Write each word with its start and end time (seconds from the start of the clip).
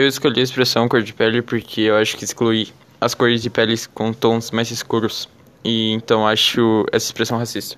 Eu 0.00 0.08
escolhi 0.08 0.40
a 0.40 0.42
expressão 0.42 0.88
cor 0.88 1.02
de 1.02 1.12
pele 1.12 1.42
porque 1.42 1.82
eu 1.82 1.94
acho 1.98 2.16
que 2.16 2.24
exclui 2.24 2.68
as 2.98 3.12
cores 3.12 3.42
de 3.42 3.50
pele 3.50 3.78
com 3.92 4.14
tons 4.14 4.50
mais 4.50 4.70
escuros. 4.70 5.28
E 5.62 5.92
então 5.92 6.26
acho 6.26 6.86
essa 6.90 7.04
expressão 7.04 7.36
racista. 7.36 7.76